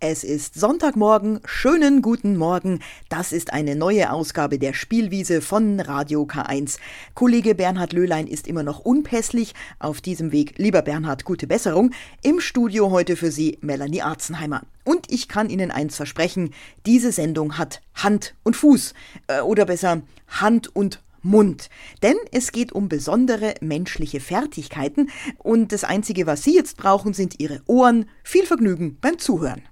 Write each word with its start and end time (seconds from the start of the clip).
Es 0.00 0.22
ist 0.22 0.54
Sonntagmorgen, 0.54 1.40
schönen 1.44 2.02
guten 2.02 2.36
Morgen. 2.36 2.78
Das 3.08 3.32
ist 3.32 3.52
eine 3.52 3.74
neue 3.74 4.12
Ausgabe 4.12 4.60
der 4.60 4.72
Spielwiese 4.72 5.40
von 5.40 5.80
Radio 5.80 6.22
K1. 6.22 6.78
Kollege 7.14 7.56
Bernhard 7.56 7.92
Löhlein 7.92 8.28
ist 8.28 8.46
immer 8.46 8.62
noch 8.62 8.78
unpässlich. 8.78 9.54
Auf 9.80 10.00
diesem 10.00 10.30
Weg, 10.30 10.56
lieber 10.56 10.82
Bernhard, 10.82 11.24
gute 11.24 11.48
Besserung. 11.48 11.90
Im 12.22 12.38
Studio 12.38 12.92
heute 12.92 13.16
für 13.16 13.32
Sie 13.32 13.58
Melanie 13.60 14.02
Arzenheimer. 14.02 14.62
Und 14.84 15.10
ich 15.10 15.26
kann 15.26 15.50
Ihnen 15.50 15.72
eins 15.72 15.96
versprechen, 15.96 16.54
diese 16.86 17.10
Sendung 17.10 17.58
hat 17.58 17.82
Hand 17.94 18.36
und 18.44 18.54
Fuß. 18.54 18.94
Äh, 19.26 19.40
oder 19.40 19.64
besser 19.64 20.02
Hand 20.28 20.76
und 20.76 21.02
Mund. 21.22 21.70
Denn 22.04 22.16
es 22.30 22.52
geht 22.52 22.70
um 22.70 22.88
besondere 22.88 23.54
menschliche 23.60 24.20
Fertigkeiten 24.20 25.10
und 25.38 25.72
das 25.72 25.82
Einzige, 25.82 26.28
was 26.28 26.44
Sie 26.44 26.54
jetzt 26.54 26.76
brauchen, 26.76 27.14
sind 27.14 27.40
Ihre 27.40 27.62
Ohren. 27.66 28.08
Viel 28.22 28.46
Vergnügen 28.46 28.96
beim 29.00 29.18
Zuhören. 29.18 29.62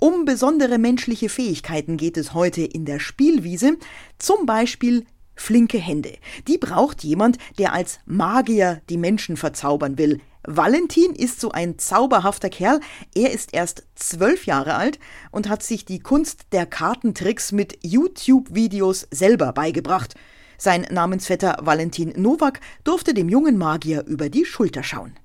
Um 0.00 0.24
besondere 0.24 0.78
menschliche 0.78 1.28
Fähigkeiten 1.28 1.96
geht 1.96 2.16
es 2.16 2.32
heute 2.32 2.62
in 2.62 2.84
der 2.84 3.00
Spielwiese, 3.00 3.78
zum 4.16 4.46
Beispiel 4.46 5.04
flinke 5.34 5.78
Hände. 5.78 6.12
Die 6.46 6.56
braucht 6.56 7.02
jemand, 7.02 7.38
der 7.58 7.72
als 7.72 7.98
Magier 8.06 8.80
die 8.90 8.96
Menschen 8.96 9.36
verzaubern 9.36 9.98
will. 9.98 10.20
Valentin 10.46 11.16
ist 11.16 11.40
so 11.40 11.50
ein 11.50 11.80
zauberhafter 11.80 12.48
Kerl. 12.48 12.78
Er 13.12 13.32
ist 13.32 13.52
erst 13.52 13.88
zwölf 13.96 14.46
Jahre 14.46 14.76
alt 14.76 15.00
und 15.32 15.48
hat 15.48 15.64
sich 15.64 15.84
die 15.84 15.98
Kunst 15.98 16.42
der 16.52 16.64
Kartentricks 16.64 17.50
mit 17.50 17.76
YouTube-Videos 17.82 19.08
selber 19.10 19.52
beigebracht. 19.52 20.14
Sein 20.58 20.86
Namensvetter 20.92 21.56
Valentin 21.60 22.12
Nowak 22.16 22.60
durfte 22.84 23.14
dem 23.14 23.28
jungen 23.28 23.58
Magier 23.58 24.04
über 24.06 24.28
die 24.28 24.44
Schulter 24.44 24.84
schauen. 24.84 25.18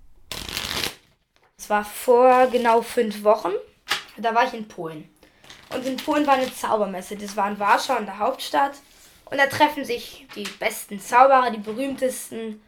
Es 1.59 1.69
war 1.69 1.85
vor 1.85 2.47
genau 2.51 2.81
fünf 2.81 3.23
Wochen 3.23 3.51
da 4.17 4.35
war 4.35 4.45
ich 4.47 4.53
in 4.53 4.67
Polen. 4.67 5.09
Und 5.73 5.85
in 5.85 5.97
Polen 5.97 6.27
war 6.27 6.35
eine 6.35 6.53
Zaubermesse. 6.53 7.15
Das 7.15 7.35
war 7.35 7.49
in 7.49 7.59
Warschau, 7.59 7.97
in 7.97 8.05
der 8.05 8.19
Hauptstadt. 8.19 8.73
Und 9.25 9.37
da 9.37 9.47
treffen 9.47 9.83
sich 9.83 10.27
die 10.35 10.47
besten 10.59 10.99
Zauberer, 10.99 11.49
die 11.51 11.59
berühmtesten 11.59 12.61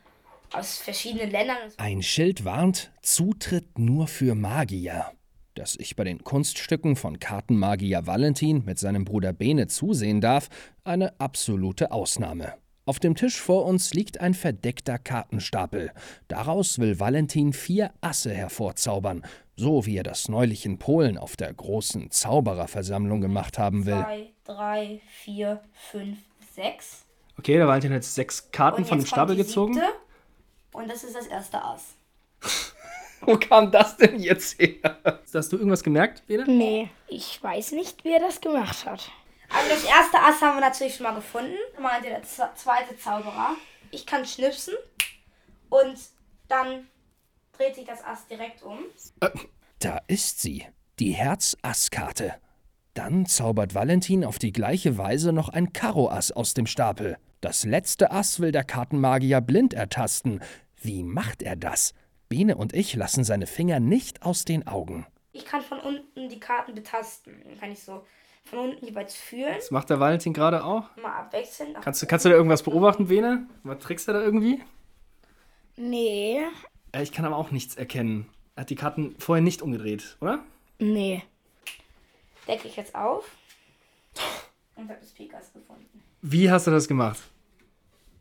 aus 0.52 0.78
verschiedenen 0.78 1.32
Ländern. 1.32 1.58
Ein 1.78 2.02
Schild 2.02 2.46
warnt, 2.46 2.92
Zutritt 3.02 3.78
nur 3.78 4.08
für 4.08 4.36
Magier. 4.36 5.12
Dass 5.54 5.76
ich 5.76 5.96
bei 5.96 6.04
den 6.04 6.24
Kunststücken 6.24 6.96
von 6.96 7.20
Kartenmagier 7.20 8.08
Valentin 8.08 8.64
mit 8.66 8.80
seinem 8.80 9.06
Bruder 9.06 9.34
Bene 9.34 9.68
zusehen 9.68 10.22
darf, 10.22 10.50
eine 10.84 11.20
absolute 11.20 11.92
Ausnahme. 11.92 12.56
Auf 12.88 13.00
dem 13.00 13.16
Tisch 13.16 13.42
vor 13.42 13.66
uns 13.66 13.96
liegt 13.96 14.22
ein 14.22 14.36
verdeckter 14.36 15.00
Kartenstapel. 15.00 15.92
Daraus 16.28 16.78
will 16.78 17.00
Valentin 17.00 17.52
vier 17.52 17.92
Asse 18.02 18.32
hervorzaubern, 18.32 19.24
so 19.56 19.88
wie 19.88 19.98
er 19.98 20.04
das 20.04 20.30
neulich 20.30 20.68
in 20.68 20.78
Polen 20.78 21.18
auf 21.18 21.36
der 21.36 21.52
großen 21.52 22.12
Zaubererversammlung 22.12 23.22
gemacht 23.22 23.58
haben 23.58 23.88
will. 23.88 23.96
Zwei, 24.00 24.30
drei, 24.44 25.02
vier, 25.24 25.64
fünf, 25.90 26.20
sechs. 26.54 27.06
Okay, 27.40 27.58
da 27.58 27.68
Valentin 27.68 27.90
hat 27.92 27.98
jetzt 27.98 28.14
sechs 28.14 28.52
Karten 28.52 28.84
Und 28.84 28.88
von 28.88 29.00
dem 29.00 29.08
Stapel 29.08 29.36
gezogen. 29.36 29.74
siebte. 29.74 29.90
Und 30.74 30.88
das 30.88 31.04
ist 31.04 31.16
das 31.16 31.26
erste 31.26 31.64
Ass. 31.64 31.96
Wo 33.22 33.36
kam 33.38 33.72
das 33.72 33.98
denn 33.98 34.20
jetzt 34.20 34.60
her? 34.60 35.00
Hast 35.34 35.52
du 35.52 35.58
irgendwas 35.58 35.84
gemerkt, 35.84 36.28
Bene? 36.28 36.44
Nee, 36.46 36.90
ich 37.08 37.42
weiß 37.42 37.72
nicht, 37.72 38.04
wer 38.04 38.20
das 38.20 38.40
gemacht 38.42 38.86
hat. 38.86 39.10
Also 39.56 39.70
das 39.70 39.84
erste 39.86 40.20
Ass 40.20 40.42
haben 40.42 40.58
wir 40.58 40.62
natürlich 40.62 40.96
schon 40.96 41.06
mal 41.06 41.16
gefunden. 41.16 41.56
Meinte 41.80 42.10
der 42.10 42.24
zweite 42.24 42.98
Zauberer. 42.98 43.56
Ich 43.92 44.06
kann 44.06 44.26
schnipsen 44.26 44.74
und 45.70 45.98
dann 46.50 46.88
dreht 47.54 47.76
sich 47.76 47.86
das 47.86 48.04
Ass 48.04 48.28
direkt 48.28 48.64
um. 48.64 48.80
Da 49.80 50.02
ist 50.08 50.42
sie, 50.42 50.66
die 51.00 51.12
Herz-Ass-Karte. 51.12 52.36
Dann 52.94 53.26
zaubert 53.26 53.76
Valentin 53.76 54.26
auf 54.26 54.40
die 54.40 54.52
gleiche 54.52 54.98
Weise 54.98 55.32
noch 55.32 55.50
ein 55.50 55.72
Karo-Ass 55.72 56.32
aus 56.32 56.54
dem 56.54 56.68
Stapel. 56.68 57.18
Das 57.40 57.64
letzte 57.64 58.12
Ass 58.12 58.40
will 58.40 58.52
der 58.52 58.64
Kartenmagier 58.64 59.40
blind 59.40 59.74
ertasten. 59.74 60.42
Wie 60.82 61.04
macht 61.04 61.42
er 61.42 61.56
das? 61.56 61.94
Bene 62.28 62.58
und 62.58 62.74
ich 62.74 62.96
lassen 62.96 63.24
seine 63.24 63.48
Finger 63.48 63.80
nicht 63.80 64.24
aus 64.24 64.44
den 64.44 64.68
Augen. 64.68 65.06
Ich 65.32 65.46
kann 65.46 65.62
von 65.62 65.80
unten 65.80 66.28
die 66.28 66.40
Karten 66.40 66.74
betasten. 66.74 67.42
Dann 67.46 67.60
kann 67.60 67.72
ich 67.72 67.84
so 67.84 68.06
von 68.46 68.60
unten 68.60 68.86
jeweils 68.86 69.16
fühlen. 69.16 69.56
Das 69.56 69.72
macht 69.72 69.90
der 69.90 70.00
Valentin 70.00 70.34
gerade 70.34 70.64
auch. 70.64 70.96
Mal 70.98 71.12
abwechseln. 71.14 71.76
Kannst 71.82 72.02
du, 72.02 72.06
kannst 72.08 72.26
du 72.26 72.30
da 72.30 72.36
irgendwas 72.36 72.64
beobachten, 72.64 73.08
Bene? 73.08 73.48
Was 73.64 73.80
trickst 73.80 74.08
du 74.08 74.14
da 74.14 74.22
irgendwie? 74.22 74.62
Nee, 75.78 76.42
Äh, 76.92 77.04
Ich 77.04 77.12
kann 77.12 77.26
aber 77.26 77.36
auch 77.36 77.52
nichts 77.52 77.76
erkennen. 77.76 78.30
Er 78.56 78.62
hat 78.62 78.70
die 78.70 78.76
Karten 78.76 79.16
vorher 79.20 79.42
nicht 79.44 79.62
umgedreht, 79.62 80.18
oder? 80.22 80.44
nee. 80.80 81.24
Decke 82.48 82.68
ich 82.68 82.76
jetzt 82.76 82.94
auf. 82.94 83.28
Und 84.76 84.88
habe 84.88 85.00
das 85.02 85.10
Pikas 85.10 85.52
gefunden. 85.52 86.04
Wie 86.22 86.52
hast 86.52 86.68
du 86.68 86.72
das 86.72 86.88
gemacht? 86.88 87.20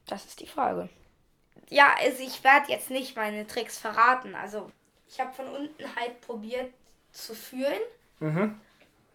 Das 0.07 0.25
ist 0.25 0.41
die 0.41 0.47
Frage. 0.47 0.89
Ja, 1.69 1.89
also 2.01 2.23
ich 2.23 2.43
werde 2.43 2.71
jetzt 2.73 2.91
nicht 2.91 3.17
meine 3.17 3.47
Tricks 3.47 3.79
verraten. 3.79 4.35
Also 4.35 4.71
ich 5.09 5.21
habe 5.21 5.33
von 5.35 5.47
unten 5.49 5.85
halt 5.95 6.21
probiert 6.23 6.73
zu 7.13 7.35
fühlen. 7.35 7.81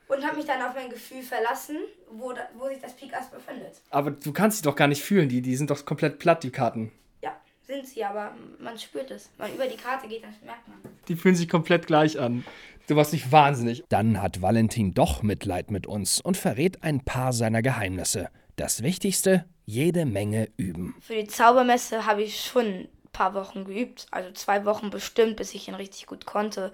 Und 0.09 0.25
habe 0.25 0.37
mich 0.37 0.45
dann 0.45 0.61
auf 0.61 0.73
mein 0.73 0.89
Gefühl 0.89 1.21
verlassen, 1.21 1.77
wo, 2.11 2.33
da, 2.33 2.41
wo 2.57 2.67
sich 2.67 2.81
das 2.81 2.93
Pikas 2.95 3.29
befindet. 3.29 3.79
Aber 3.91 4.11
du 4.11 4.33
kannst 4.33 4.57
sie 4.57 4.63
doch 4.63 4.75
gar 4.75 4.87
nicht 4.87 5.03
fühlen. 5.03 5.29
Die, 5.29 5.41
die 5.41 5.55
sind 5.55 5.69
doch 5.69 5.85
komplett 5.85 6.17
platt, 6.17 6.43
die 6.43 6.49
Karten. 6.49 6.91
Ja, 7.21 7.39
sind 7.61 7.87
sie, 7.87 8.03
aber 8.03 8.35
man 8.59 8.77
spürt 8.77 9.11
es. 9.11 9.29
Wenn 9.37 9.47
man 9.47 9.55
über 9.55 9.67
die 9.67 9.77
Karte 9.77 10.07
geht, 10.07 10.23
dann 10.23 10.33
merkt 10.43 10.67
man. 10.67 10.77
Die 11.07 11.15
fühlen 11.15 11.35
sich 11.35 11.47
komplett 11.47 11.85
gleich 11.85 12.19
an. 12.19 12.43
Du 12.87 12.95
warst 12.95 13.13
nicht 13.13 13.31
wahnsinnig. 13.31 13.83
Dann 13.89 14.19
hat 14.19 14.41
Valentin 14.41 14.95
doch 14.95 15.21
Mitleid 15.21 15.69
mit 15.69 15.85
uns 15.85 16.19
und 16.19 16.37
verrät 16.37 16.83
ein 16.83 17.05
paar 17.05 17.31
seiner 17.31 17.61
Geheimnisse. 17.61 18.29
Das 18.55 18.81
Wichtigste, 18.81 19.45
jede 19.67 20.07
Menge 20.07 20.49
üben. 20.57 20.95
Für 21.01 21.13
die 21.13 21.27
Zaubermesse 21.27 22.07
habe 22.07 22.23
ich 22.23 22.41
schon 22.43 22.65
ein 22.65 22.89
paar 23.11 23.35
Wochen 23.35 23.63
geübt. 23.63 24.07
Also 24.09 24.31
zwei 24.31 24.65
Wochen 24.65 24.89
bestimmt, 24.89 25.35
bis 25.35 25.53
ich 25.53 25.67
ihn 25.67 25.75
richtig 25.75 26.07
gut 26.07 26.25
konnte. 26.25 26.73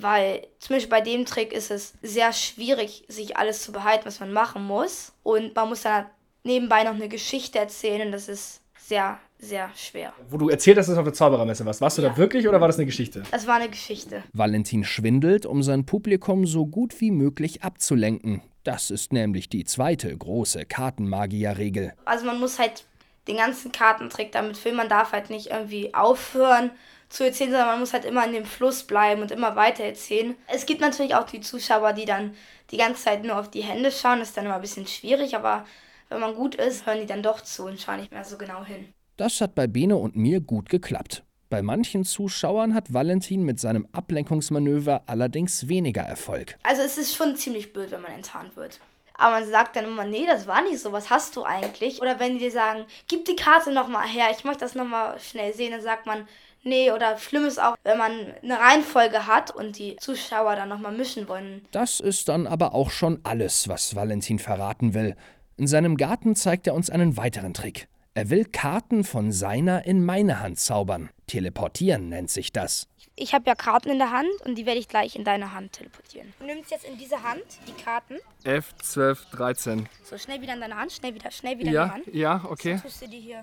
Weil 0.00 0.46
zum 0.60 0.76
Beispiel 0.76 0.90
bei 0.90 1.00
dem 1.00 1.24
Trick 1.24 1.52
ist 1.52 1.70
es 1.70 1.94
sehr 2.02 2.32
schwierig, 2.32 3.04
sich 3.08 3.36
alles 3.36 3.62
zu 3.62 3.72
behalten, 3.72 4.06
was 4.06 4.20
man 4.20 4.32
machen 4.32 4.64
muss. 4.64 5.12
Und 5.24 5.54
man 5.56 5.68
muss 5.68 5.82
dann 5.82 6.06
nebenbei 6.44 6.84
noch 6.84 6.94
eine 6.94 7.08
Geschichte 7.08 7.58
erzählen. 7.58 8.06
Und 8.06 8.12
das 8.12 8.28
ist 8.28 8.60
sehr, 8.78 9.18
sehr 9.38 9.70
schwer. 9.74 10.12
Wo 10.30 10.36
du 10.36 10.48
erzählt 10.48 10.78
hast, 10.78 10.86
dass 10.86 10.94
du 10.94 11.00
auf 11.00 11.04
der 11.04 11.14
Zauberermesse 11.14 11.66
warst. 11.66 11.80
Warst 11.80 11.98
du 11.98 12.02
da 12.02 12.16
wirklich 12.16 12.46
oder 12.48 12.60
war 12.60 12.68
das 12.68 12.76
eine 12.76 12.86
Geschichte? 12.86 13.24
Das 13.32 13.46
war 13.48 13.56
eine 13.56 13.68
Geschichte. 13.68 14.22
Valentin 14.32 14.84
schwindelt, 14.84 15.46
um 15.46 15.64
sein 15.64 15.84
Publikum 15.84 16.46
so 16.46 16.66
gut 16.66 17.00
wie 17.00 17.10
möglich 17.10 17.64
abzulenken. 17.64 18.40
Das 18.62 18.90
ist 18.90 19.12
nämlich 19.12 19.48
die 19.48 19.64
zweite 19.64 20.16
große 20.16 20.64
Kartenmagier-Regel. 20.64 21.94
Also 22.04 22.24
man 22.24 22.38
muss 22.38 22.58
halt 22.58 22.84
den 23.26 23.36
ganzen 23.36 23.72
Kartentrick 23.72 24.30
damit 24.30 24.56
filmen. 24.56 24.78
Man 24.78 24.88
darf 24.88 25.12
halt 25.12 25.28
nicht 25.28 25.48
irgendwie 25.48 25.92
aufhören 25.92 26.70
zu 27.08 27.24
erzählen, 27.24 27.50
sondern 27.50 27.68
man 27.68 27.80
muss 27.80 27.92
halt 27.92 28.04
immer 28.04 28.24
in 28.26 28.32
dem 28.32 28.44
Fluss 28.44 28.82
bleiben 28.82 29.22
und 29.22 29.30
immer 29.30 29.56
weiter 29.56 29.84
erzählen. 29.84 30.34
Es 30.46 30.66
gibt 30.66 30.80
natürlich 30.80 31.14
auch 31.14 31.24
die 31.24 31.40
Zuschauer, 31.40 31.92
die 31.92 32.04
dann 32.04 32.34
die 32.70 32.76
ganze 32.76 33.04
Zeit 33.04 33.24
nur 33.24 33.38
auf 33.38 33.50
die 33.50 33.62
Hände 33.62 33.90
schauen. 33.90 34.18
Das 34.18 34.28
ist 34.28 34.36
dann 34.36 34.44
immer 34.44 34.56
ein 34.56 34.60
bisschen 34.60 34.86
schwierig, 34.86 35.34
aber 35.34 35.64
wenn 36.08 36.20
man 36.20 36.34
gut 36.34 36.54
ist, 36.54 36.86
hören 36.86 37.00
die 37.00 37.06
dann 37.06 37.22
doch 37.22 37.40
zu 37.40 37.64
und 37.64 37.80
schauen 37.80 38.00
nicht 38.00 38.12
mehr 38.12 38.24
so 38.24 38.36
genau 38.36 38.64
hin. 38.64 38.92
Das 39.16 39.40
hat 39.40 39.54
bei 39.54 39.66
Bene 39.66 39.96
und 39.96 40.16
mir 40.16 40.40
gut 40.40 40.68
geklappt. 40.68 41.24
Bei 41.50 41.62
manchen 41.62 42.04
Zuschauern 42.04 42.74
hat 42.74 42.92
Valentin 42.92 43.42
mit 43.42 43.58
seinem 43.58 43.88
Ablenkungsmanöver 43.92 45.04
allerdings 45.06 45.66
weniger 45.66 46.02
Erfolg. 46.02 46.58
Also 46.62 46.82
es 46.82 46.98
ist 46.98 47.16
schon 47.16 47.36
ziemlich 47.36 47.72
blöd, 47.72 47.90
wenn 47.90 48.02
man 48.02 48.12
enttarnt 48.12 48.54
wird. 48.54 48.80
Aber 49.14 49.40
man 49.40 49.48
sagt 49.48 49.74
dann 49.74 49.86
immer, 49.86 50.04
nee, 50.04 50.26
das 50.26 50.46
war 50.46 50.62
nicht 50.62 50.78
so, 50.78 50.92
was 50.92 51.10
hast 51.10 51.34
du 51.36 51.44
eigentlich? 51.44 52.00
Oder 52.00 52.20
wenn 52.20 52.34
die 52.34 52.38
dir 52.38 52.50
sagen, 52.52 52.84
gib 53.08 53.24
die 53.24 53.34
Karte 53.34 53.72
nochmal 53.72 54.06
her, 54.06 54.28
ich 54.30 54.44
möchte 54.44 54.60
das 54.60 54.74
nochmal 54.74 55.18
schnell 55.18 55.54
sehen, 55.54 55.72
dann 55.72 55.80
sagt 55.80 56.06
man, 56.06 56.28
nee, 56.62 56.90
oder 56.92 57.16
schlimm 57.18 57.44
ist 57.44 57.60
auch, 57.60 57.76
wenn 57.84 57.98
man 57.98 58.12
eine 58.42 58.58
Reihenfolge 58.58 59.26
hat 59.26 59.50
und 59.54 59.78
die 59.78 59.96
Zuschauer 59.96 60.56
dann 60.56 60.68
nochmal 60.68 60.92
mischen 60.92 61.28
wollen. 61.28 61.64
Das 61.70 62.00
ist 62.00 62.28
dann 62.28 62.46
aber 62.46 62.74
auch 62.74 62.90
schon 62.90 63.20
alles, 63.24 63.68
was 63.68 63.94
Valentin 63.94 64.38
verraten 64.38 64.94
will. 64.94 65.16
In 65.56 65.66
seinem 65.66 65.96
Garten 65.96 66.36
zeigt 66.36 66.66
er 66.66 66.74
uns 66.74 66.90
einen 66.90 67.16
weiteren 67.16 67.54
Trick. 67.54 67.88
Er 68.14 68.30
will 68.30 68.44
Karten 68.44 69.04
von 69.04 69.30
seiner 69.32 69.86
in 69.86 70.04
meine 70.04 70.40
Hand 70.40 70.58
zaubern. 70.58 71.10
Teleportieren 71.28 72.08
nennt 72.08 72.30
sich 72.30 72.52
das. 72.52 72.88
Ich 73.14 73.34
habe 73.34 73.44
ja 73.48 73.54
Karten 73.54 73.90
in 73.90 73.98
der 73.98 74.12
Hand 74.12 74.28
und 74.44 74.56
die 74.56 74.66
werde 74.66 74.78
ich 74.78 74.86
gleich 74.88 75.16
in 75.16 75.24
deine 75.24 75.52
Hand 75.52 75.72
teleportieren. 75.72 76.32
Du 76.38 76.46
nimmst 76.46 76.70
jetzt 76.70 76.84
in 76.84 76.96
diese 76.98 77.22
Hand 77.22 77.42
die 77.66 77.72
Karten. 77.82 78.16
11, 78.44 78.76
12, 78.76 79.24
13. 79.32 79.88
So, 80.04 80.16
schnell 80.18 80.40
wieder 80.40 80.54
in 80.54 80.60
deine 80.60 80.76
Hand, 80.76 80.92
schnell 80.92 81.14
wieder, 81.14 81.30
schnell 81.32 81.58
wieder 81.58 81.68
in 81.68 81.74
Ja, 81.74 81.84
die 81.86 81.90
Hand. 81.92 82.04
ja, 82.14 82.44
okay. 82.48 82.76
So 82.76 82.82
tust 82.82 83.02
du 83.02 83.08
die 83.08 83.18
hier, 83.20 83.42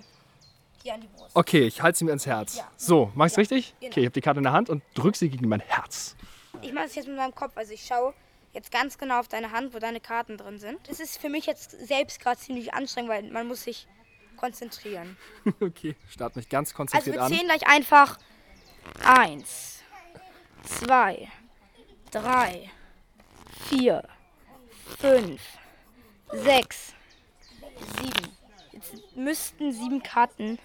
hier 0.86 0.94
an 0.94 1.00
die 1.00 1.08
Brust. 1.08 1.34
Okay, 1.34 1.66
ich 1.66 1.82
halte 1.82 1.98
sie 1.98 2.04
mir 2.04 2.12
ins 2.12 2.26
Herz. 2.26 2.56
Ja. 2.56 2.70
So, 2.76 3.10
mach 3.14 3.26
ich's 3.26 3.36
richtig? 3.38 3.74
genau. 3.80 3.90
Okay, 3.90 4.00
ich 4.00 4.06
habe 4.06 4.12
die 4.12 4.20
Karte 4.20 4.38
in 4.38 4.44
der 4.44 4.52
Hand 4.52 4.70
und 4.70 4.82
drück 4.94 5.16
sie 5.16 5.28
gegen 5.28 5.48
mein 5.48 5.60
Herz. 5.60 6.16
Ich 6.62 6.72
mache 6.72 6.86
es 6.86 6.94
jetzt 6.94 7.08
mit 7.08 7.16
meinem 7.16 7.34
Kopf, 7.34 7.56
also 7.56 7.72
ich 7.72 7.84
schaue 7.84 8.14
jetzt 8.52 8.70
ganz 8.70 8.96
genau 8.96 9.20
auf 9.20 9.28
deine 9.28 9.50
Hand, 9.50 9.74
wo 9.74 9.78
deine 9.78 10.00
Karten 10.00 10.38
drin 10.38 10.58
sind. 10.58 10.78
Das 10.88 11.00
ist 11.00 11.18
für 11.20 11.28
mich 11.28 11.46
jetzt 11.46 11.72
selbst 11.86 12.20
gerade 12.20 12.38
ziemlich 12.38 12.72
anstrengend, 12.72 13.10
weil 13.10 13.22
man 13.30 13.46
muss 13.46 13.64
sich 13.64 13.86
konzentrieren. 14.36 15.16
okay, 15.60 15.96
start 16.08 16.36
mich 16.36 16.48
ganz 16.48 16.68
Also 16.70 16.76
konzentriert 16.76 17.16
wir 17.16 17.22
an. 17.22 17.32
zählen 17.32 17.46
gleich 17.46 17.66
einfach 17.66 18.18
eins, 19.04 19.82
zwei, 20.62 21.28
drei, 22.10 22.70
vier, 23.68 24.02
fünf, 25.00 25.40
sechs, 26.32 26.94
sieben. 28.00 28.36
Jetzt 28.72 29.16
müssten 29.16 29.72
sieben 29.72 30.02
Karten 30.02 30.58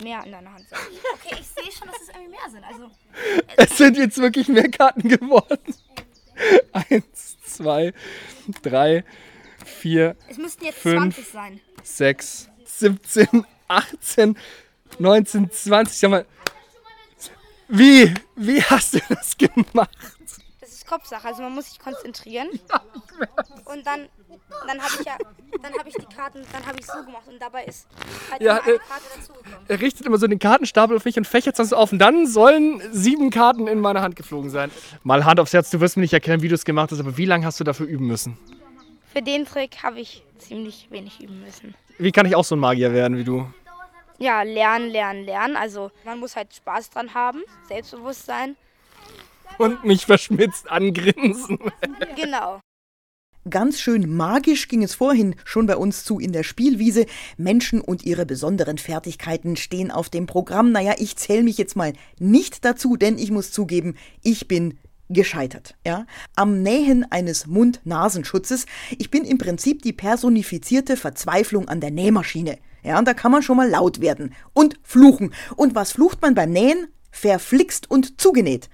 mehr 0.00 0.22
an 0.22 0.30
deiner 0.32 0.52
Hand 0.52 0.68
sein. 0.68 0.78
Okay, 1.14 1.36
ich 1.40 1.46
sehe 1.46 1.72
schon, 1.72 1.88
dass 1.88 2.00
es 2.02 2.08
irgendwie 2.08 2.30
mehr 2.30 2.50
sind. 2.50 2.64
Also 2.64 2.90
Es 3.56 3.76
sind 3.78 3.96
jetzt 3.96 4.18
wirklich 4.18 4.48
mehr 4.48 4.68
Karten 4.70 5.08
geworden. 5.08 5.58
Eins, 6.72 7.36
zwei, 7.44 7.92
drei, 8.62 9.04
vier, 9.64 10.16
es 10.28 10.36
müssten 10.36 10.64
jetzt 10.64 10.78
Fünf. 10.78 11.14
20 11.14 11.28
sein. 11.28 11.60
sechs, 11.82 12.48
17, 12.64 13.46
18, 13.68 14.36
19, 14.98 15.50
20. 15.50 15.96
Sag 15.98 16.10
mal, 16.10 16.26
wie, 17.68 18.12
wie 18.36 18.62
hast 18.62 18.94
du 18.94 19.00
das 19.08 19.36
gemacht? 19.38 19.90
Kopfsache, 20.94 21.26
also 21.26 21.42
man 21.42 21.52
muss 21.54 21.70
sich 21.70 21.78
konzentrieren. 21.78 22.48
Und 23.64 23.84
dann, 23.84 24.08
dann 24.66 24.80
habe 24.80 24.92
ich 25.00 25.06
ja, 25.06 25.16
dann 25.62 25.72
habe 25.76 25.88
ich 25.88 25.94
die 25.94 26.14
Karten, 26.14 26.40
dann 26.52 26.64
habe 26.66 26.78
ich 26.78 26.86
so 26.86 27.02
gemacht 27.04 27.26
und 27.26 27.40
dabei 27.40 27.64
ist 27.64 27.86
halt 28.30 28.42
Ja, 28.42 28.58
immer 28.58 28.64
eine 28.64 28.74
äh, 28.74 28.78
Karte 28.78 29.04
dazugekommen. 29.16 29.58
Er 29.68 29.80
richtet 29.80 30.06
immer 30.06 30.18
so 30.18 30.26
den 30.26 30.38
Kartenstapel 30.38 30.96
auf 30.96 31.04
mich 31.04 31.16
und 31.16 31.26
fächert 31.26 31.58
es 31.58 31.70
so 31.70 31.76
auf. 31.76 31.92
Und 31.92 31.98
dann 31.98 32.26
sollen 32.26 32.82
sieben 32.92 33.30
Karten 33.30 33.66
in 33.66 33.80
meine 33.80 34.02
Hand 34.02 34.16
geflogen 34.16 34.50
sein. 34.50 34.70
Mal 35.02 35.24
Hand 35.24 35.40
aufs 35.40 35.52
Herz, 35.52 35.70
du 35.70 35.80
wirst 35.80 35.96
mir 35.96 36.02
nicht 36.02 36.12
erklären, 36.12 36.42
wie 36.42 36.48
du 36.48 36.54
es 36.54 36.64
gemacht 36.64 36.92
hast, 36.92 37.00
aber 37.00 37.16
wie 37.16 37.24
lange 37.24 37.46
hast 37.46 37.58
du 37.58 37.64
dafür 37.64 37.86
üben 37.86 38.06
müssen? 38.06 38.36
Für 39.12 39.22
den 39.22 39.46
Trick 39.46 39.82
habe 39.82 40.00
ich 40.00 40.22
ziemlich 40.38 40.88
wenig 40.90 41.20
üben 41.20 41.40
müssen. 41.42 41.74
Wie 41.98 42.12
kann 42.12 42.26
ich 42.26 42.36
auch 42.36 42.44
so 42.44 42.56
ein 42.56 42.60
Magier 42.60 42.92
werden 42.92 43.16
wie 43.16 43.24
du? 43.24 43.46
Ja, 44.18 44.42
lernen, 44.42 44.90
lernen, 44.90 45.24
lernen. 45.24 45.56
Also 45.56 45.90
man 46.04 46.18
muss 46.18 46.36
halt 46.36 46.54
Spaß 46.54 46.90
dran 46.90 47.14
haben, 47.14 47.42
Selbstbewusstsein. 47.68 48.56
Und 49.58 49.84
mich 49.84 50.06
verschmitzt 50.06 50.70
angrinsen. 50.70 51.58
Genau. 52.16 52.60
Ganz 53.50 53.78
schön 53.78 54.16
magisch 54.16 54.68
ging 54.68 54.82
es 54.82 54.94
vorhin 54.94 55.34
schon 55.44 55.66
bei 55.66 55.76
uns 55.76 56.04
zu 56.04 56.18
in 56.18 56.32
der 56.32 56.44
Spielwiese. 56.44 57.04
Menschen 57.36 57.82
und 57.82 58.02
ihre 58.02 58.24
besonderen 58.24 58.78
Fertigkeiten 58.78 59.56
stehen 59.56 59.90
auf 59.90 60.08
dem 60.08 60.26
Programm. 60.26 60.72
Naja, 60.72 60.94
ich 60.96 61.16
zähle 61.16 61.42
mich 61.42 61.58
jetzt 61.58 61.76
mal 61.76 61.92
nicht 62.18 62.64
dazu, 62.64 62.96
denn 62.96 63.18
ich 63.18 63.30
muss 63.30 63.52
zugeben, 63.52 63.96
ich 64.22 64.48
bin 64.48 64.78
gescheitert, 65.10 65.76
ja, 65.86 66.06
am 66.34 66.62
Nähen 66.62 67.04
eines 67.10 67.46
Mund-Nasenschutzes. 67.46 68.64
Ich 68.96 69.10
bin 69.10 69.24
im 69.24 69.36
Prinzip 69.36 69.82
die 69.82 69.92
personifizierte 69.92 70.96
Verzweiflung 70.96 71.68
an 71.68 71.80
der 71.80 71.90
Nähmaschine. 71.90 72.58
Ja, 72.82 72.98
und 72.98 73.06
da 73.06 73.12
kann 73.12 73.30
man 73.30 73.42
schon 73.42 73.58
mal 73.58 73.68
laut 73.68 74.00
werden 74.00 74.34
und 74.54 74.76
fluchen. 74.82 75.34
Und 75.56 75.74
was 75.74 75.92
flucht 75.92 76.22
man 76.22 76.34
beim 76.34 76.50
Nähen? 76.50 76.88
Verflixt 77.10 77.90
und 77.90 78.20
zugenäht. 78.20 78.68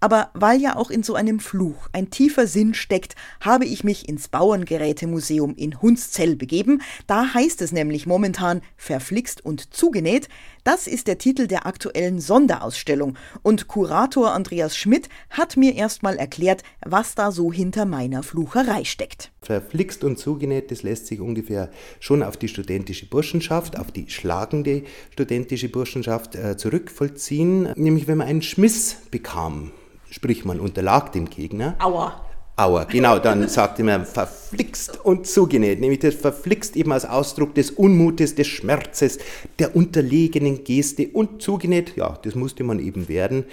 Aber 0.00 0.30
weil 0.34 0.60
ja 0.60 0.76
auch 0.76 0.90
in 0.90 1.02
so 1.02 1.14
einem 1.14 1.40
Fluch 1.40 1.88
ein 1.92 2.10
tiefer 2.10 2.46
Sinn 2.46 2.74
steckt, 2.74 3.14
habe 3.40 3.66
ich 3.66 3.84
mich 3.84 4.08
ins 4.08 4.28
Bauerngerätemuseum 4.28 5.54
in 5.54 5.80
Hundszell 5.80 6.36
begeben. 6.36 6.82
Da 7.06 7.34
heißt 7.34 7.60
es 7.62 7.72
nämlich 7.72 8.06
momentan 8.06 8.62
verflixt 8.76 9.44
und 9.44 9.74
zugenäht. 9.74 10.28
Das 10.64 10.86
ist 10.86 11.06
der 11.06 11.18
Titel 11.18 11.46
der 11.46 11.66
aktuellen 11.66 12.20
Sonderausstellung. 12.20 13.16
Und 13.42 13.68
Kurator 13.68 14.32
Andreas 14.32 14.76
Schmidt 14.76 15.08
hat 15.30 15.56
mir 15.56 15.74
erstmal 15.74 16.16
erklärt, 16.16 16.62
was 16.84 17.14
da 17.14 17.30
so 17.30 17.52
hinter 17.52 17.86
meiner 17.86 18.22
Flucherei 18.22 18.84
steckt. 18.84 19.30
Verflixt 19.42 20.04
und 20.04 20.18
zugenäht, 20.18 20.70
das 20.70 20.82
lässt 20.82 21.06
sich 21.06 21.20
ungefähr 21.20 21.70
schon 21.98 22.22
auf 22.22 22.36
die 22.36 22.48
studentische 22.48 23.06
Burschenschaft, 23.06 23.78
auf 23.78 23.90
die 23.90 24.08
schlagende 24.10 24.82
studentische 25.10 25.68
Burschenschaft 25.68 26.34
äh, 26.34 26.56
zurückvollziehen. 26.56 27.72
Nämlich 27.76 28.06
wenn 28.06 28.18
man 28.18 28.28
einen 28.28 28.42
Schmiss 28.42 28.96
bekam, 29.10 29.72
sprich 30.10 30.44
man 30.44 30.60
unterlag 30.60 31.12
dem 31.12 31.30
Gegner. 31.30 31.76
Aua. 31.78 32.26
Aua, 32.56 32.84
genau, 32.84 33.18
dann 33.18 33.48
sagte 33.48 33.82
man 33.82 34.04
verflixt 34.04 35.02
und 35.02 35.26
zugenäht. 35.26 35.80
Nämlich 35.80 36.00
das 36.00 36.14
verflixt 36.14 36.76
eben 36.76 36.92
als 36.92 37.06
Ausdruck 37.06 37.54
des 37.54 37.70
Unmutes, 37.70 38.34
des 38.34 38.48
Schmerzes, 38.48 39.18
der 39.58 39.74
unterlegenen 39.74 40.62
Geste 40.62 41.08
und 41.08 41.40
zugenäht, 41.40 41.96
ja, 41.96 42.18
das 42.22 42.34
musste 42.34 42.62
man 42.62 42.78
eben 42.78 43.08
werden. 43.08 43.46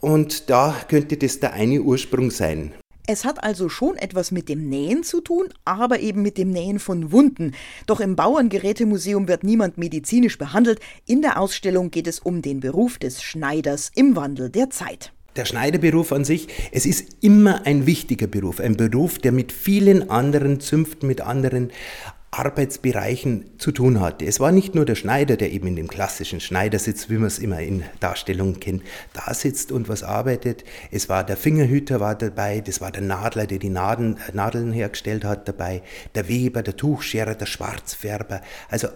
Und 0.00 0.50
da 0.50 0.74
könnte 0.88 1.16
das 1.16 1.38
der 1.38 1.52
eine 1.52 1.80
Ursprung 1.80 2.32
sein. 2.32 2.72
Es 3.06 3.24
hat 3.24 3.42
also 3.42 3.68
schon 3.68 3.96
etwas 3.96 4.30
mit 4.30 4.48
dem 4.48 4.68
Nähen 4.68 5.02
zu 5.02 5.20
tun, 5.20 5.48
aber 5.64 6.00
eben 6.00 6.22
mit 6.22 6.38
dem 6.38 6.50
Nähen 6.50 6.78
von 6.78 7.12
Wunden. 7.12 7.54
Doch 7.86 8.00
im 8.00 8.14
Bauerngerätemuseum 8.14 9.26
wird 9.28 9.42
niemand 9.42 9.78
medizinisch 9.78 10.38
behandelt. 10.38 10.80
In 11.06 11.22
der 11.22 11.40
Ausstellung 11.40 11.90
geht 11.90 12.06
es 12.06 12.20
um 12.20 12.42
den 12.42 12.60
Beruf 12.60 12.98
des 12.98 13.22
Schneiders 13.22 13.90
im 13.94 14.16
Wandel 14.16 14.48
der 14.50 14.70
Zeit. 14.70 15.12
Der 15.36 15.44
Schneiderberuf 15.44 16.12
an 16.12 16.24
sich, 16.24 16.48
es 16.72 16.86
ist 16.86 17.16
immer 17.20 17.66
ein 17.66 17.86
wichtiger 17.86 18.26
Beruf, 18.26 18.60
ein 18.60 18.76
Beruf, 18.76 19.18
der 19.18 19.32
mit 19.32 19.52
vielen 19.52 20.10
anderen 20.10 20.60
Zünften, 20.60 21.06
mit 21.06 21.20
anderen 21.20 21.70
Arbeitsbereichen 22.32 23.58
zu 23.58 23.72
tun 23.72 24.00
hatte. 24.00 24.24
Es 24.24 24.38
war 24.38 24.52
nicht 24.52 24.74
nur 24.74 24.84
der 24.84 24.94
Schneider, 24.94 25.36
der 25.36 25.50
eben 25.50 25.66
in 25.66 25.76
dem 25.76 25.88
klassischen 25.88 26.38
Schneidersitz, 26.40 27.10
wie 27.10 27.16
man 27.16 27.26
es 27.26 27.40
immer 27.40 27.60
in 27.60 27.82
Darstellungen 27.98 28.60
kennt, 28.60 28.84
da 29.12 29.34
sitzt 29.34 29.72
und 29.72 29.88
was 29.88 30.04
arbeitet. 30.04 30.64
Es 30.92 31.08
war 31.08 31.24
der 31.24 31.36
Fingerhüter 31.36 31.98
war 31.98 32.14
dabei, 32.14 32.60
das 32.60 32.80
war 32.80 32.92
der 32.92 33.02
Nadler, 33.02 33.46
der 33.46 33.58
die 33.58 33.68
Nadeln, 33.68 34.18
Nadeln 34.32 34.72
hergestellt 34.72 35.24
hat 35.24 35.48
dabei, 35.48 35.82
der 36.14 36.28
Weber, 36.28 36.62
der 36.62 36.76
Tuchscherer, 36.76 37.34
der 37.34 37.46
Schwarzfärber. 37.46 38.42
Also 38.68 38.88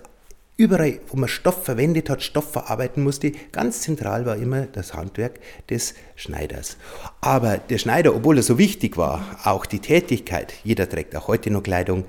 Überall, 0.56 1.00
wo 1.08 1.16
man 1.16 1.28
Stoff 1.28 1.64
verwendet 1.64 2.08
hat, 2.08 2.22
Stoff 2.22 2.52
verarbeiten 2.52 3.02
musste, 3.02 3.32
ganz 3.50 3.80
zentral 3.80 4.24
war 4.24 4.36
immer 4.36 4.66
das 4.66 4.94
Handwerk 4.94 5.40
des 5.68 5.94
Schneiders. 6.14 6.76
Aber 7.20 7.58
der 7.58 7.78
Schneider, 7.78 8.14
obwohl 8.14 8.36
er 8.36 8.44
so 8.44 8.56
wichtig 8.56 8.96
war, 8.96 9.40
auch 9.42 9.66
die 9.66 9.80
Tätigkeit, 9.80 10.54
jeder 10.62 10.88
trägt 10.88 11.16
auch 11.16 11.26
heute 11.26 11.50
noch 11.50 11.64
Kleidung, 11.64 12.04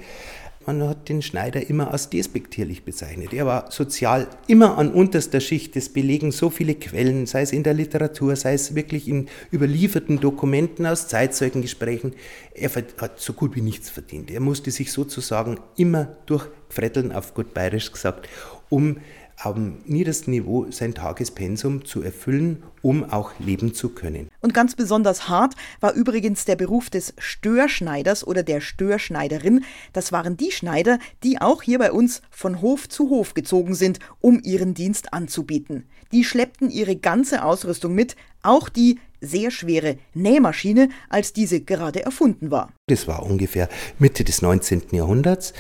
man 0.66 0.88
hat 0.88 1.10
den 1.10 1.22
Schneider 1.22 1.70
immer 1.70 1.92
als 1.92 2.10
despektierlich 2.10 2.84
bezeichnet. 2.84 3.34
Er 3.34 3.46
war 3.46 3.72
sozial 3.72 4.28
immer 4.48 4.78
an 4.78 4.92
unterster 4.92 5.40
Schicht. 5.40 5.76
Das 5.76 5.90
belegen 5.90 6.32
so 6.32 6.50
viele 6.50 6.76
Quellen, 6.76 7.26
sei 7.26 7.42
es 7.42 7.52
in 7.52 7.64
der 7.64 7.74
Literatur, 7.74 8.36
sei 8.36 8.54
es 8.54 8.76
wirklich 8.76 9.08
in 9.08 9.28
überlieferten 9.54 10.20
Dokumenten 10.20 10.86
aus 10.86 11.08
Zeitzeugengesprächen. 11.08 12.14
Er 12.54 12.70
hat 12.98 13.20
so 13.20 13.34
gut 13.34 13.56
wie 13.56 13.62
nichts 13.62 13.90
verdient. 13.90 14.32
Er 14.32 14.40
musste 14.40 14.72
sich 14.72 14.92
sozusagen 14.92 15.60
immer 15.78 16.18
durchfretteln, 16.26 17.12
auf 17.12 17.34
gut 17.34 17.54
bayerisch 17.54 17.92
gesagt, 17.92 18.28
um 18.70 18.98
am 19.38 19.78
niedersten 19.86 20.32
Niveau 20.32 20.68
sein 20.72 20.94
Tagespensum 20.94 21.86
zu 21.86 22.02
erfüllen, 22.02 22.64
um 22.82 23.04
auch 23.04 23.32
leben 23.40 23.74
zu 23.74 23.90
können. 23.90 24.30
Und 24.42 24.54
ganz 24.54 24.76
besonders 24.76 25.28
hart 25.28 25.56
war 25.80 25.94
übrigens 25.94 26.46
der 26.46 26.56
Beruf 26.56 26.90
des 26.90 27.14
Störschneiders 27.18 28.26
oder 28.26 28.44
der 28.44 28.62
Störschneiderin. 28.62 29.64
Das 29.94 30.12
waren 30.12 30.38
die 30.38 30.52
Schneider, 30.52 31.00
die 31.24 31.42
auch 31.42 31.62
hier 31.62 31.80
bei 31.80 31.92
uns 31.92 32.22
von 32.30 32.62
Hof 32.62 32.88
zu 32.88 33.10
Hof 33.10 33.34
gezogen 33.34 33.76
sind, 33.76 34.00
um 34.22 34.40
ihren 34.44 34.74
Dienst 34.74 35.14
anzubieten. 35.14 35.86
Die 36.12 36.24
schleppten 36.24 36.70
ihre 36.70 36.96
ganze 36.96 37.44
Ausrüstung 37.44 37.94
mit, 37.94 38.16
auch 38.42 38.70
die 38.70 39.00
sehr 39.26 39.52
schwere 39.52 39.98
Nähmaschine, 40.14 40.90
als 41.10 41.34
diese 41.34 41.62
gerade 41.62 42.04
erfunden 42.04 42.52
war. 42.52 42.72
Das 42.88 43.08
war 43.08 43.24
ungefähr 43.24 43.68
Mitte 43.98 44.24
des 44.24 44.44
19. 44.44 44.84
Jahrhunderts, 44.92 45.54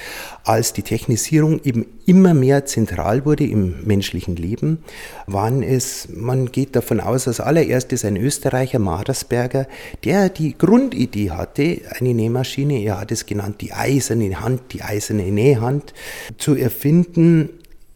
als 0.43 0.74
die 0.74 0.84
Technisierung 0.84 1.60
eben 1.63 1.88
immer 2.05 2.36
mehr 2.36 2.65
zentral 2.65 3.25
wurde 3.25 3.45
im 3.45 3.84
menschlichen 3.84 4.36
Leben, 4.36 4.84
waren 5.25 5.63
es, 5.63 6.07
man 6.13 6.51
geht 6.51 6.75
davon 6.75 7.00
aus, 7.00 7.27
als 7.27 7.39
allererstes 7.39 8.05
ein 8.05 8.15
Österreicher, 8.15 8.77
Madersberger, 8.77 9.67
der 10.03 10.29
die 10.29 10.55
Grundidee 10.55 11.31
hatte, 11.31 11.81
eine 11.98 12.13
Nähmaschine, 12.13 12.84
er 12.84 13.00
hat 13.00 13.12
es 13.12 13.25
genannt, 13.25 13.62
die 13.62 13.74
eiserne 13.74 14.39
Hand, 14.39 14.62
die 14.74 14.84
eiserne 14.84 15.24
Nähhand, 15.24 15.95
zu 16.38 16.53
erfinden, 16.53 17.50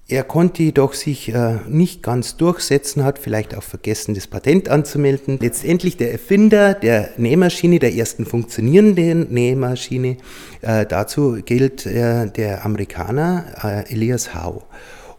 er 0.10 0.24
konnte 0.24 0.64
jedoch 0.64 0.94
sich 0.94 1.34
äh, 1.34 1.58
nicht 1.68 2.02
ganz 2.02 2.36
durchsetzen, 2.36 3.04
hat 3.04 3.20
vielleicht 3.20 3.56
auch 3.56 3.64
vergessen, 3.64 4.16
das 4.16 4.26
Patent 4.26 4.68
anzumelden. 4.68 5.38
Letztendlich 5.40 5.98
der 5.98 6.12
Erfinder 6.12 6.74
der 6.74 7.12
Nähmaschine, 7.18 7.78
der 7.78 7.94
ersten 7.94 8.26
funktionierenden 8.26 9.32
Nähmaschine, 9.32 10.18
äh, 10.62 10.88
dazu 10.88 11.38
gilt 11.46 11.86
äh, 11.86 12.26
der 12.28 12.66
Amerikaner 12.66 13.86
äh, 13.88 13.94
Elias 13.94 14.34
Howe. 14.34 14.64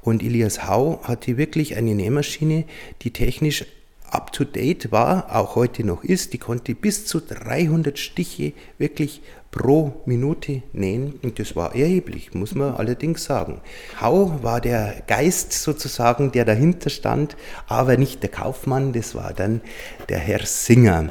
Und 0.03 0.25
Elias 0.25 0.69
Howe 0.69 0.99
hatte 1.05 1.37
wirklich 1.37 1.77
eine 1.77 1.95
Nähmaschine, 1.95 2.65
die 3.03 3.13
technisch 3.13 3.65
up-to-date 4.11 4.93
war, 4.93 5.35
auch 5.35 5.57
heute 5.57 5.85
noch 5.85 6.05
ist. 6.05 6.33
Die 6.33 6.39
konnte 6.39 6.75
bis 6.75 7.07
zu 7.07 7.21
300 7.21 7.99
Stiche 7.99 8.53
wirklich 8.79 9.23
pro 9.51 10.03
Minute 10.07 10.63
nähen 10.73 11.15
und 11.23 11.39
das 11.39 11.57
war 11.57 11.75
erheblich, 11.75 12.35
muss 12.35 12.55
man 12.55 12.75
allerdings 12.75 13.25
sagen. 13.25 13.61
Hau 14.01 14.43
war 14.43 14.61
der 14.61 15.03
Geist 15.07 15.53
sozusagen, 15.53 16.31
der 16.33 16.45
dahinter 16.45 16.91
stand, 16.91 17.37
aber 17.67 17.97
nicht 17.97 18.23
der 18.23 18.31
Kaufmann, 18.31 18.93
das 18.93 19.15
war 19.15 19.33
dann 19.33 19.61
der 20.09 20.19
Herr 20.19 20.47
Singer. 20.47 21.11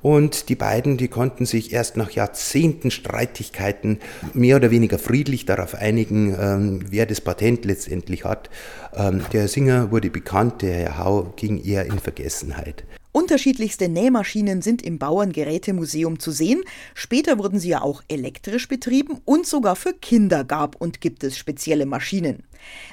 Und 0.00 0.48
die 0.48 0.54
beiden, 0.54 0.96
die 0.96 1.08
konnten 1.08 1.44
sich 1.44 1.72
erst 1.72 1.96
nach 1.96 2.10
Jahrzehnten 2.10 2.90
Streitigkeiten 2.90 3.98
mehr 4.32 4.56
oder 4.56 4.70
weniger 4.70 4.98
friedlich 4.98 5.44
darauf 5.44 5.74
einigen, 5.74 6.36
ähm, 6.38 6.84
wer 6.90 7.06
das 7.06 7.20
Patent 7.20 7.64
letztendlich 7.64 8.24
hat. 8.24 8.48
Ähm, 8.94 9.22
der 9.32 9.48
Singer 9.48 9.90
wurde 9.90 10.10
bekannt, 10.10 10.62
der 10.62 10.74
Herr 10.74 10.98
Hau 10.98 11.32
ging 11.36 11.62
eher 11.62 11.86
in 11.86 11.98
Vergessenheit. 11.98 12.84
Unterschiedlichste 13.10 13.88
Nähmaschinen 13.88 14.62
sind 14.62 14.80
im 14.82 14.98
Bauerngerätemuseum 14.98 16.20
zu 16.20 16.30
sehen. 16.30 16.62
Später 16.94 17.38
wurden 17.38 17.58
sie 17.58 17.70
ja 17.70 17.82
auch 17.82 18.02
elektrisch 18.06 18.68
betrieben 18.68 19.18
und 19.24 19.44
sogar 19.44 19.74
für 19.76 19.92
Kinder 19.92 20.44
gab 20.44 20.76
und 20.76 21.00
gibt 21.00 21.24
es 21.24 21.36
spezielle 21.36 21.86
Maschinen. 21.86 22.44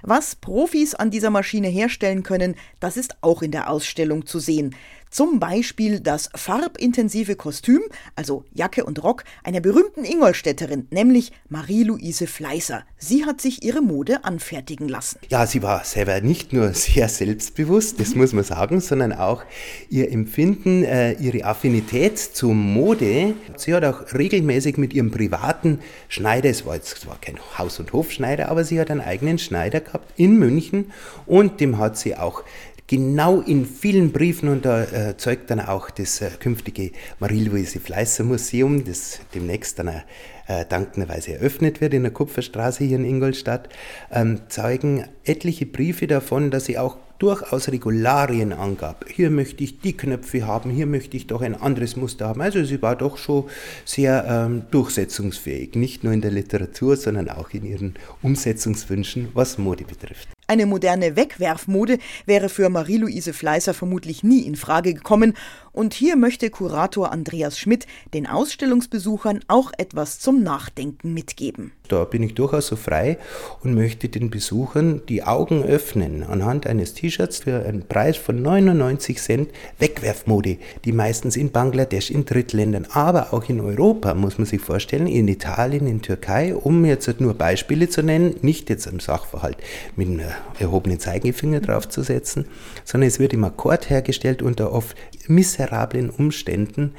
Was 0.01 0.35
Profis 0.35 0.95
an 0.95 1.11
dieser 1.11 1.29
Maschine 1.29 1.67
herstellen 1.67 2.23
können, 2.23 2.55
das 2.79 2.97
ist 2.97 3.17
auch 3.21 3.41
in 3.41 3.51
der 3.51 3.69
Ausstellung 3.69 4.25
zu 4.25 4.39
sehen. 4.39 4.73
Zum 5.15 5.39
Beispiel 5.39 6.01
das 6.01 6.29
farbintensive 6.35 7.37
Kostüm, 7.37 7.79
also 8.17 8.43
Jacke 8.53 8.83
und 8.83 9.01
Rock, 9.01 9.23
einer 9.45 9.61
berühmten 9.61 10.03
Ingolstädterin, 10.03 10.87
nämlich 10.91 11.31
Marie-Louise 11.47 12.27
Fleißer. 12.27 12.83
Sie 12.97 13.23
hat 13.23 13.39
sich 13.39 13.63
ihre 13.63 13.81
Mode 13.81 14.25
anfertigen 14.25 14.89
lassen. 14.89 15.19
Ja, 15.29 15.47
sie 15.47 15.63
war 15.63 15.85
selber 15.85 16.19
nicht 16.19 16.51
nur 16.51 16.73
sehr 16.73 17.07
selbstbewusst, 17.07 18.01
das 18.01 18.13
muss 18.13 18.33
man 18.33 18.43
sagen, 18.43 18.81
sondern 18.81 19.13
auch 19.13 19.45
ihr 19.89 20.11
Empfinden, 20.11 20.83
äh, 20.83 21.13
ihre 21.13 21.45
Affinität 21.45 22.19
zur 22.19 22.53
Mode. 22.53 23.35
Sie 23.55 23.73
hat 23.73 23.85
auch 23.85 24.13
regelmäßig 24.13 24.75
mit 24.75 24.93
ihrem 24.93 25.11
privaten 25.11 25.79
Schneider, 26.09 26.49
es 26.49 26.65
war 26.65 26.75
jetzt 26.75 26.89
zwar 26.89 27.21
kein 27.21 27.39
Haus- 27.57 27.79
und 27.79 27.93
Hofschneider, 27.93 28.49
aber 28.49 28.65
sie 28.65 28.81
hat 28.81 28.91
einen 28.91 28.99
eigenen 28.99 29.37
Schneider 29.37 29.79
gehabt 29.79 30.11
in 30.17 30.37
München 30.37 30.91
und 31.25 31.61
dem 31.61 31.77
hat 31.77 31.97
sie 31.97 32.17
auch 32.17 32.43
genau 32.87 33.41
in 33.41 33.65
vielen 33.65 34.11
Briefen 34.11 34.49
und 34.49 34.65
da 34.65 34.83
äh, 34.83 35.17
zeugt 35.17 35.49
dann 35.49 35.59
auch 35.59 35.89
das 35.89 36.21
äh, 36.21 36.29
künftige 36.39 36.91
Marie-Louise 37.19 37.79
Fleißer 37.79 38.23
Museum, 38.23 38.83
das 38.85 39.19
demnächst 39.33 39.79
dann 39.79 39.87
äh, 39.87 40.65
dankenderweise 40.69 41.33
eröffnet 41.33 41.81
wird 41.81 41.93
in 41.93 42.03
der 42.03 42.11
Kupferstraße 42.11 42.83
hier 42.83 42.97
in 42.97 43.05
Ingolstadt, 43.05 43.69
ähm, 44.11 44.41
zeugen 44.49 45.05
etliche 45.23 45.65
Briefe 45.65 46.07
davon, 46.07 46.51
dass 46.51 46.65
sie 46.65 46.77
auch 46.77 46.97
durchaus 47.17 47.69
Regularien 47.69 48.51
angab. 48.53 49.05
Hier 49.07 49.29
möchte 49.29 49.63
ich 49.63 49.79
die 49.79 49.95
Knöpfe 49.95 50.45
haben, 50.45 50.69
hier 50.69 50.85
möchte 50.85 51.17
ich 51.17 51.27
doch 51.27 51.41
ein 51.41 51.55
anderes 51.55 51.95
Muster 51.95 52.27
haben. 52.27 52.41
Also 52.41 52.63
sie 52.63 52.81
war 52.81 52.95
doch 52.95 53.17
schon 53.17 53.45
sehr 53.85 54.25
ähm, 54.27 54.63
durchsetzungsfähig, 54.69 55.75
nicht 55.75 56.03
nur 56.03 56.13
in 56.13 56.21
der 56.21 56.31
Literatur, 56.31 56.97
sondern 56.97 57.29
auch 57.29 57.51
in 57.51 57.65
ihren 57.65 57.95
Umsetzungswünschen, 58.21 59.29
was 59.33 59.57
Mode 59.57 59.85
betrifft. 59.85 60.34
Eine 60.47 60.67
moderne 60.67 61.15
Wegwerfmode 61.15 61.97
wäre 62.27 62.49
für 62.49 62.69
Marie-Louise 62.69 63.33
Fleißer 63.33 63.73
vermutlich 63.73 64.23
nie 64.23 64.41
in 64.41 64.55
Frage 64.55 64.93
gekommen. 64.93 65.33
Und 65.71 65.93
hier 65.93 66.15
möchte 66.15 66.51
Kurator 66.51 67.11
Andreas 67.11 67.57
Schmidt 67.57 67.87
den 68.13 68.27
Ausstellungsbesuchern 68.27 69.41
auch 69.47 69.71
etwas 69.77 70.19
zum 70.19 70.43
Nachdenken 70.43 71.13
mitgeben. 71.13 71.71
Da 71.87 72.05
bin 72.05 72.23
ich 72.23 72.33
durchaus 72.33 72.67
so 72.67 72.75
frei 72.75 73.17
und 73.63 73.73
möchte 73.73 74.07
den 74.07 74.29
Besuchern 74.29 75.01
die 75.09 75.23
Augen 75.23 75.63
öffnen 75.63 76.23
anhand 76.23 76.65
eines 76.65 76.93
T-Shirts 76.93 77.39
für 77.39 77.65
einen 77.65 77.87
Preis 77.87 78.15
von 78.15 78.41
99 78.41 79.19
Cent 79.19 79.49
Wegwerfmode, 79.79 80.57
die 80.85 80.91
meistens 80.91 81.35
in 81.35 81.51
Bangladesch, 81.51 82.09
in 82.09 82.25
Drittländern, 82.25 82.87
aber 82.91 83.33
auch 83.33 83.49
in 83.49 83.59
Europa, 83.59 84.13
muss 84.13 84.37
man 84.37 84.45
sich 84.45 84.61
vorstellen, 84.61 85.07
in 85.07 85.27
Italien, 85.27 85.87
in 85.87 86.01
Türkei, 86.01 86.55
um 86.55 86.85
jetzt 86.85 87.19
nur 87.19 87.33
Beispiele 87.33 87.89
zu 87.89 88.01
nennen, 88.01 88.35
nicht 88.41 88.69
jetzt 88.69 88.87
am 88.87 88.99
Sachverhalt 88.99 89.57
mit 89.95 90.07
einem 90.07 90.34
erhobenen 90.59 90.99
Zeigefinger 90.99 91.59
draufzusetzen, 91.59 92.45
sondern 92.83 93.07
es 93.07 93.19
wird 93.19 93.33
im 93.33 93.43
Akkord 93.43 93.89
hergestellt 93.89 94.41
unter 94.41 94.71
oft 94.71 94.95
miserablen 95.27 96.09
Umständen, 96.09 96.93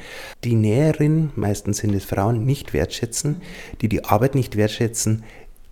die 0.45 0.55
Näherin, 0.55 1.31
meistens 1.37 1.79
sind 1.79 1.95
es 1.95 2.05
Frauen, 2.05 2.45
nicht 2.45 2.73
wertschätzen, 2.73 3.43
die 3.81 3.89
die 3.89 4.05
Arbeit 4.05 4.35
nicht 4.35 4.57
wertschätzen, 4.57 5.25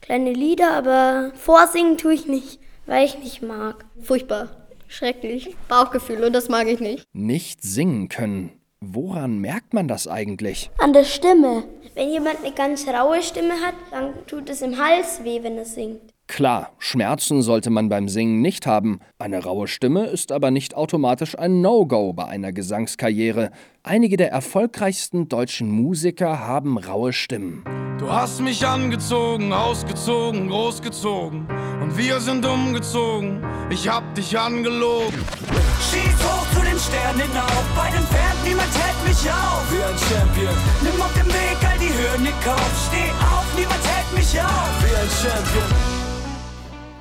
kleine 0.00 0.32
Lieder, 0.32 0.72
aber 0.72 1.30
vorsingen 1.36 1.96
tue 1.96 2.14
ich 2.14 2.26
nicht, 2.26 2.58
weil 2.86 3.06
ich 3.06 3.16
nicht 3.20 3.40
mag. 3.40 3.84
Furchtbar, 4.02 4.48
schrecklich, 4.88 5.54
Bauchgefühl 5.68 6.24
und 6.24 6.32
das 6.32 6.48
mag 6.48 6.66
ich 6.66 6.80
nicht. 6.80 7.04
Nicht 7.12 7.62
singen 7.62 8.08
können 8.08 8.59
Woran 8.82 9.40
merkt 9.40 9.74
man 9.74 9.88
das 9.88 10.08
eigentlich? 10.08 10.70
An 10.78 10.94
der 10.94 11.04
Stimme. 11.04 11.64
Wenn 11.94 12.10
jemand 12.10 12.38
eine 12.42 12.54
ganz 12.54 12.88
raue 12.88 13.22
Stimme 13.22 13.52
hat, 13.60 13.74
dann 13.90 14.14
tut 14.26 14.48
es 14.48 14.62
im 14.62 14.78
Hals 14.78 15.22
weh, 15.22 15.42
wenn 15.42 15.58
er 15.58 15.66
singt. 15.66 16.00
Klar, 16.28 16.72
Schmerzen 16.78 17.42
sollte 17.42 17.68
man 17.68 17.90
beim 17.90 18.08
Singen 18.08 18.40
nicht 18.40 18.66
haben. 18.66 19.00
Eine 19.18 19.44
raue 19.44 19.68
Stimme 19.68 20.06
ist 20.06 20.32
aber 20.32 20.50
nicht 20.50 20.76
automatisch 20.76 21.38
ein 21.38 21.60
No-Go 21.60 22.14
bei 22.14 22.24
einer 22.24 22.52
Gesangskarriere. 22.52 23.50
Einige 23.82 24.16
der 24.16 24.30
erfolgreichsten 24.30 25.28
deutschen 25.28 25.70
Musiker 25.70 26.38
haben 26.38 26.78
raue 26.78 27.12
Stimmen. 27.12 27.64
Du 27.98 28.10
hast 28.10 28.40
mich 28.40 28.66
angezogen, 28.66 29.52
ausgezogen, 29.52 30.48
großgezogen 30.48 31.46
und 31.82 31.98
wir 31.98 32.18
sind 32.18 32.46
umgezogen. 32.46 33.44
Ich 33.68 33.86
hab 33.86 34.14
dich 34.14 34.38
angelogen. 34.38 35.18
Schieß 35.90 36.24
hoch 36.24 36.46
zu 36.54 36.64
den 36.64 36.78
Sternen 36.78 37.20
hinauf, 37.20 37.64
bei 37.76 37.90
dem 37.90 38.06
Pferd 38.06 38.19
niemand 38.44 38.72
hält 38.74 39.08
mich 39.08 39.30
auf. 39.30 39.64
Wie 39.70 39.82
ein 39.82 39.98
Champion. 39.98 40.54
Nimm 40.82 41.00
auf 41.00 41.12
dem 41.14 41.26
Weg 41.26 41.58
all 41.68 41.78
die 41.78 41.92
Hürden 41.92 42.26
in 42.26 42.40
Kauf. 42.44 42.88
Steh 42.88 43.10
auf, 43.20 43.46
niemand 43.56 43.84
hält 43.84 44.12
mich 44.16 44.40
auf. 44.40 44.70
Wie 44.82 44.96
ein 44.96 45.10
Champion. 45.10 46.00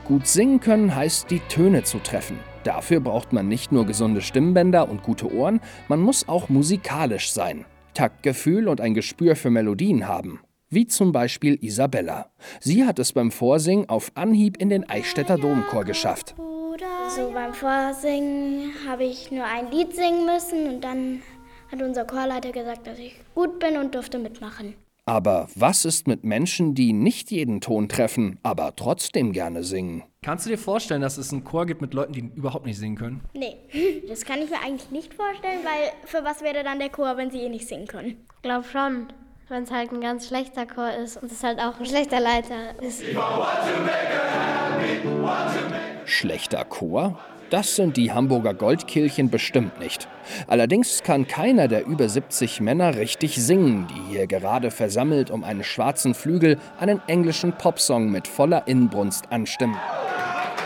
Gut 0.05 0.25
singen 0.25 0.59
können 0.59 0.95
heißt, 0.95 1.29
die 1.29 1.39
Töne 1.39 1.83
zu 1.83 1.99
treffen. 1.99 2.39
Dafür 2.63 2.99
braucht 2.99 3.31
man 3.31 3.47
nicht 3.47 3.71
nur 3.71 3.85
gesunde 3.85 4.21
Stimmbänder 4.21 4.89
und 4.89 5.03
gute 5.03 5.31
Ohren, 5.31 5.61
man 5.87 6.01
muss 6.01 6.27
auch 6.27 6.49
musikalisch 6.49 7.31
sein. 7.31 7.65
Taktgefühl 7.93 8.67
und 8.67 8.81
ein 8.81 8.93
Gespür 8.93 9.35
für 9.35 9.49
Melodien 9.49 10.07
haben. 10.07 10.39
Wie 10.69 10.87
zum 10.87 11.11
Beispiel 11.11 11.57
Isabella. 11.61 12.31
Sie 12.59 12.85
hat 12.85 12.99
es 12.99 13.13
beim 13.13 13.31
Vorsingen 13.31 13.89
auf 13.89 14.11
Anhieb 14.15 14.57
in 14.57 14.69
den 14.69 14.89
Eichstätter 14.89 15.37
Domchor 15.37 15.83
geschafft. 15.83 16.35
So 17.15 17.31
beim 17.31 17.55
Vorsingen 17.55 18.71
habe 18.87 19.03
ich 19.03 19.31
nur 19.31 19.43
ein 19.43 19.71
Lied 19.71 19.95
singen 19.95 20.27
müssen 20.27 20.67
und 20.67 20.81
dann 20.83 21.23
hat 21.71 21.81
unser 21.81 22.05
Chorleiter 22.05 22.51
gesagt, 22.51 22.85
dass 22.85 22.99
ich 22.99 23.15
gut 23.33 23.57
bin 23.59 23.77
und 23.77 23.95
durfte 23.95 24.19
mitmachen. 24.19 24.75
Aber 25.05 25.47
was 25.55 25.85
ist 25.85 26.07
mit 26.07 26.23
Menschen, 26.23 26.75
die 26.75 26.93
nicht 26.93 27.31
jeden 27.31 27.61
Ton 27.61 27.89
treffen, 27.89 28.37
aber 28.43 28.75
trotzdem 28.75 29.31
gerne 29.31 29.63
singen? 29.63 30.03
Kannst 30.21 30.45
du 30.45 30.51
dir 30.51 30.59
vorstellen, 30.59 31.01
dass 31.01 31.17
es 31.17 31.31
einen 31.31 31.43
Chor 31.43 31.65
gibt 31.65 31.81
mit 31.81 31.95
Leuten, 31.95 32.13
die 32.13 32.31
überhaupt 32.35 32.67
nicht 32.67 32.77
singen 32.77 32.95
können? 32.95 33.21
Nee, 33.33 33.57
das 34.07 34.23
kann 34.23 34.39
ich 34.43 34.51
mir 34.51 34.61
eigentlich 34.63 34.91
nicht 34.91 35.15
vorstellen, 35.15 35.61
weil 35.63 35.91
für 36.05 36.23
was 36.23 36.41
wäre 36.41 36.63
dann 36.63 36.77
der 36.77 36.89
Chor, 36.89 37.17
wenn 37.17 37.31
sie 37.31 37.39
eh 37.39 37.49
nicht 37.49 37.67
singen 37.67 37.87
können? 37.87 38.23
Ich 38.35 38.41
glaube 38.43 38.65
schon, 38.71 39.07
wenn 39.47 39.63
es 39.63 39.71
halt 39.71 39.91
ein 39.91 40.01
ganz 40.01 40.27
schlechter 40.27 40.67
Chor 40.67 40.91
ist 40.91 41.17
und 41.17 41.31
es 41.31 41.41
halt 41.43 41.59
auch 41.59 41.79
ein 41.79 41.85
schlechter 41.87 42.19
Leiter 42.19 42.79
ist. 42.83 43.01
Schlechter 46.09 46.65
Chor? 46.65 47.17
Das 47.49 47.75
sind 47.75 47.97
die 47.97 48.11
Hamburger 48.11 48.53
Goldkehlchen 48.53 49.29
bestimmt 49.29 49.79
nicht. 49.79 50.07
Allerdings 50.47 51.01
kann 51.01 51.27
keiner 51.27 51.67
der 51.67 51.85
über 51.87 52.07
70 52.07 52.61
Männer 52.61 52.95
richtig 52.95 53.35
singen, 53.43 53.87
die 53.87 54.13
hier 54.13 54.27
gerade 54.27 54.69
versammelt 54.69 55.31
um 55.31 55.43
einen 55.43 55.63
schwarzen 55.63 56.13
Flügel 56.13 56.57
einen 56.79 57.01
englischen 57.07 57.53
Popsong 57.53 58.11
mit 58.11 58.27
voller 58.27 58.67
Inbrunst 58.67 59.31
anstimmen. 59.31 59.77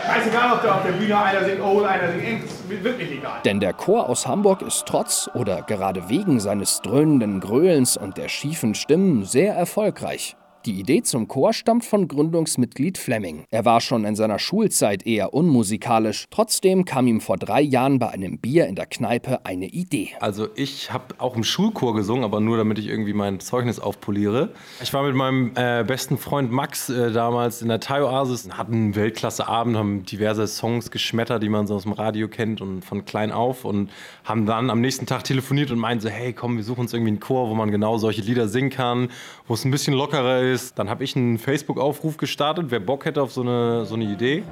Scheißegal, 0.06 0.52
ob 0.52 0.62
da 0.62 0.74
auf 0.76 0.82
der 0.82 0.92
Bühne 0.92 1.18
einer 1.18 1.44
singt 1.44 1.60
Old, 1.62 1.86
einer 1.86 2.12
singt 2.12 2.24
Englisch, 2.24 2.50
wirklich 2.68 3.12
egal. 3.12 3.40
Denn 3.46 3.60
der 3.60 3.72
Chor 3.72 4.08
aus 4.08 4.26
Hamburg 4.26 4.60
ist 4.60 4.84
trotz 4.86 5.30
oder 5.32 5.62
gerade 5.62 6.10
wegen 6.10 6.40
seines 6.40 6.82
dröhnenden 6.82 7.40
Gröhlens 7.40 7.96
und 7.96 8.18
der 8.18 8.28
schiefen 8.28 8.74
Stimmen 8.74 9.24
sehr 9.24 9.54
erfolgreich. 9.54 10.36
Die 10.66 10.80
Idee 10.80 11.02
zum 11.02 11.28
Chor 11.28 11.52
stammt 11.52 11.84
von 11.84 12.08
Gründungsmitglied 12.08 12.96
Fleming. 12.96 13.44
Er 13.50 13.66
war 13.66 13.82
schon 13.82 14.06
in 14.06 14.16
seiner 14.16 14.38
Schulzeit 14.38 15.06
eher 15.06 15.34
unmusikalisch. 15.34 16.24
Trotzdem 16.30 16.86
kam 16.86 17.06
ihm 17.06 17.20
vor 17.20 17.36
drei 17.36 17.60
Jahren 17.60 17.98
bei 17.98 18.08
einem 18.08 18.38
Bier 18.38 18.66
in 18.66 18.74
der 18.74 18.86
Kneipe 18.86 19.44
eine 19.44 19.66
Idee. 19.66 20.12
Also 20.20 20.48
ich 20.54 20.90
habe 20.90 21.16
auch 21.18 21.36
im 21.36 21.44
Schulchor 21.44 21.94
gesungen, 21.94 22.24
aber 22.24 22.40
nur 22.40 22.56
damit 22.56 22.78
ich 22.78 22.86
irgendwie 22.86 23.12
mein 23.12 23.40
Zeugnis 23.40 23.78
aufpoliere. 23.78 24.54
Ich 24.82 24.90
war 24.94 25.02
mit 25.02 25.14
meinem 25.14 25.52
äh, 25.54 25.84
besten 25.86 26.16
Freund 26.16 26.50
Max 26.50 26.88
äh, 26.88 27.12
damals 27.12 27.60
in 27.60 27.68
der 27.68 27.80
Thai-Oasis, 27.80 28.48
hatten 28.52 28.72
einen 28.72 28.96
Weltklasse-Abend, 28.96 29.76
haben 29.76 30.06
diverse 30.06 30.46
Songs 30.46 30.90
geschmettert, 30.90 31.42
die 31.42 31.50
man 31.50 31.66
so 31.66 31.74
aus 31.74 31.82
dem 31.82 31.92
Radio 31.92 32.26
kennt 32.26 32.62
und 32.62 32.82
von 32.82 33.04
klein 33.04 33.32
auf 33.32 33.66
und 33.66 33.90
haben 34.24 34.46
dann 34.46 34.70
am 34.70 34.80
nächsten 34.80 35.04
Tag 35.04 35.24
telefoniert 35.24 35.70
und 35.70 35.78
meinten 35.78 36.00
so, 36.00 36.08
hey 36.08 36.32
komm, 36.32 36.56
wir 36.56 36.64
suchen 36.64 36.80
uns 36.80 36.94
irgendwie 36.94 37.10
einen 37.10 37.20
Chor, 37.20 37.50
wo 37.50 37.54
man 37.54 37.70
genau 37.70 37.98
solche 37.98 38.22
Lieder 38.22 38.48
singen 38.48 38.70
kann, 38.70 39.10
wo 39.46 39.52
es 39.52 39.66
ein 39.66 39.70
bisschen 39.70 39.92
lockerer 39.92 40.40
ist 40.40 40.53
ist. 40.54 40.78
Dann 40.78 40.88
habe 40.88 41.04
ich 41.04 41.16
einen 41.16 41.38
Facebook-Aufruf 41.38 42.16
gestartet, 42.16 42.66
wer 42.68 42.80
Bock 42.80 43.04
hätte 43.04 43.20
auf 43.20 43.32
so 43.32 43.42
eine, 43.42 43.84
so 43.84 43.96
eine 43.96 44.04
Idee. 44.04 44.44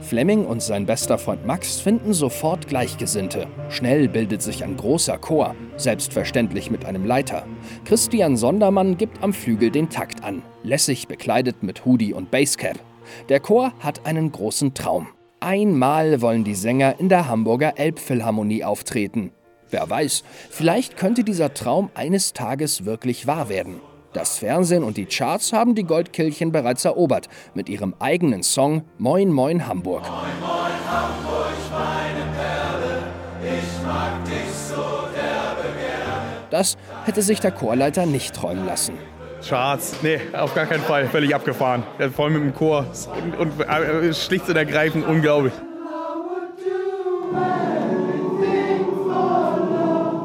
Fleming 0.00 0.44
und 0.46 0.62
sein 0.62 0.86
bester 0.86 1.18
Freund 1.18 1.46
Max 1.46 1.80
finden 1.80 2.12
sofort 2.12 2.68
Gleichgesinnte. 2.68 3.46
Schnell 3.68 4.08
bildet 4.08 4.42
sich 4.42 4.62
ein 4.62 4.76
großer 4.76 5.18
Chor, 5.18 5.54
selbstverständlich 5.76 6.70
mit 6.70 6.84
einem 6.84 7.04
Leiter. 7.04 7.46
Christian 7.84 8.36
Sondermann 8.36 8.98
gibt 8.98 9.22
am 9.22 9.32
Flügel 9.32 9.70
den 9.70 9.88
Takt 9.88 10.22
an, 10.22 10.42
lässig 10.62 11.08
bekleidet 11.08 11.62
mit 11.62 11.84
Hoodie 11.84 12.12
und 12.12 12.30
Basecap. 12.30 12.78
Der 13.28 13.40
Chor 13.40 13.72
hat 13.80 14.06
einen 14.06 14.32
großen 14.32 14.74
Traum. 14.74 15.08
Einmal 15.40 16.20
wollen 16.22 16.44
die 16.44 16.54
Sänger 16.54 16.98
in 16.98 17.08
der 17.08 17.28
Hamburger 17.28 17.78
Elbphilharmonie 17.78 18.64
auftreten. 18.64 19.32
Wer 19.70 19.88
weiß, 19.88 20.22
vielleicht 20.50 20.96
könnte 20.96 21.24
dieser 21.24 21.52
Traum 21.52 21.90
eines 21.94 22.32
Tages 22.32 22.84
wirklich 22.84 23.26
wahr 23.26 23.48
werden. 23.48 23.80
Das 24.16 24.38
Fernsehen 24.38 24.82
und 24.82 24.96
die 24.96 25.04
Charts 25.04 25.52
haben 25.52 25.74
die 25.74 25.84
Goldkehlchen 25.84 26.50
bereits 26.50 26.86
erobert 26.86 27.28
mit 27.52 27.68
ihrem 27.68 27.94
eigenen 27.98 28.42
Song 28.42 28.82
Moin 28.96 29.30
Moin 29.30 29.66
Hamburg. 29.66 30.04
Moin 30.04 30.40
Moin 30.40 30.72
Hamburg, 30.90 31.52
meine 31.70 32.24
Perle, 32.34 33.02
ich 33.42 33.86
mag 33.86 34.24
dich 34.24 34.50
so 34.50 34.74
derbe 35.14 35.68
gerne. 35.78 36.22
Das 36.48 36.78
hätte 37.04 37.20
sich 37.20 37.40
der 37.40 37.50
Chorleiter 37.50 38.06
nicht 38.06 38.34
träumen 38.34 38.64
lassen. 38.64 38.94
Charts, 39.46 39.96
nee, 40.00 40.18
auf 40.32 40.54
gar 40.54 40.64
keinen 40.64 40.84
Fall, 40.84 41.08
völlig 41.08 41.34
abgefahren. 41.34 41.82
Vor 42.14 42.24
allem 42.24 42.42
mit 42.42 42.42
dem 42.44 42.54
Chor 42.54 42.86
und, 43.22 43.36
und 43.36 43.68
äh, 43.68 44.14
schlicht 44.14 44.48
und 44.48 44.56
ergreifend 44.56 45.06
unglaublich. 45.06 45.52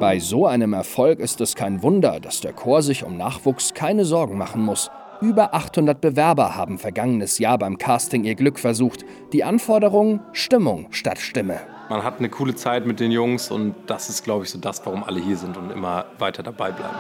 Bei 0.02 0.18
so 0.18 0.48
einem 0.48 0.74
Erfolg 0.74 1.20
ist 1.20 1.42
es 1.42 1.54
kein 1.54 1.84
Wunder, 1.84 2.20
dass 2.20 2.42
der 2.42 2.54
Chor 2.54 2.82
sich 2.82 3.04
um 3.04 3.18
Nachwuchs 3.18 3.76
keine 3.76 4.04
Sorgen 4.04 4.36
machen 4.36 4.66
muss. 4.66 4.90
Über 5.22 5.54
800 5.54 6.02
Bewerber 6.02 6.56
haben 6.56 6.80
vergangenes 6.80 7.38
Jahr 7.38 7.60
beim 7.60 7.78
Casting 7.78 8.24
ihr 8.24 8.34
Glück 8.34 8.58
versucht. 8.58 9.06
Die 9.32 9.44
Anforderung 9.44 10.22
Stimmung 10.32 10.88
statt 10.90 11.20
Stimme. 11.20 11.60
Man 11.90 12.04
hat 12.04 12.18
eine 12.18 12.30
coole 12.30 12.56
Zeit 12.56 12.88
mit 12.88 13.00
den 13.00 13.12
Jungs 13.12 13.52
und 13.52 13.76
das 13.86 14.10
ist, 14.10 14.24
glaube 14.24 14.44
ich, 14.44 14.50
so 14.50 14.58
das, 14.58 14.84
warum 14.88 15.04
alle 15.04 15.20
hier 15.20 15.38
sind 15.38 15.56
und 15.56 15.70
immer 15.70 16.06
weiter 16.18 16.42
dabei 16.42 16.72
bleiben. 16.72 16.96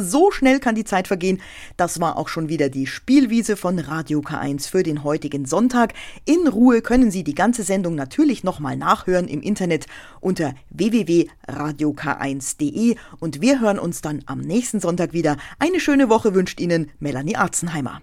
So 0.00 0.30
schnell 0.30 0.60
kann 0.60 0.76
die 0.76 0.84
Zeit 0.84 1.08
vergehen. 1.08 1.40
Das 1.76 2.00
war 2.00 2.18
auch 2.18 2.28
schon 2.28 2.48
wieder 2.48 2.68
die 2.68 2.86
Spielwiese 2.86 3.56
von 3.56 3.80
Radio 3.80 4.20
K1 4.20 4.70
für 4.70 4.84
den 4.84 5.02
heutigen 5.02 5.44
Sonntag. 5.44 5.92
In 6.24 6.46
Ruhe 6.46 6.82
können 6.82 7.10
Sie 7.10 7.24
die 7.24 7.34
ganze 7.34 7.64
Sendung 7.64 7.96
natürlich 7.96 8.44
nochmal 8.44 8.76
nachhören 8.76 9.26
im 9.26 9.42
Internet 9.42 9.86
unter 10.20 10.54
www.radiok1.de 10.70 12.94
und 13.18 13.40
wir 13.40 13.60
hören 13.60 13.80
uns 13.80 14.00
dann 14.00 14.22
am 14.26 14.38
nächsten 14.38 14.78
Sonntag 14.78 15.12
wieder. 15.12 15.36
Eine 15.58 15.80
schöne 15.80 16.08
Woche 16.08 16.32
wünscht 16.32 16.60
Ihnen 16.60 16.92
Melanie 17.00 17.34
Arzenheimer. 17.34 18.00